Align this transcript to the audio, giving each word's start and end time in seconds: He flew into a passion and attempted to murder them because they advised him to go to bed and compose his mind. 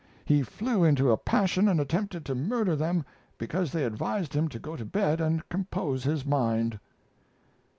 He 0.25 0.41
flew 0.41 0.83
into 0.83 1.11
a 1.11 1.15
passion 1.17 1.67
and 1.67 1.79
attempted 1.79 2.25
to 2.25 2.33
murder 2.33 2.75
them 2.75 3.05
because 3.37 3.71
they 3.71 3.83
advised 3.85 4.33
him 4.33 4.47
to 4.49 4.57
go 4.57 4.75
to 4.75 4.83
bed 4.83 5.21
and 5.21 5.47
compose 5.47 6.03
his 6.05 6.25
mind. 6.25 6.79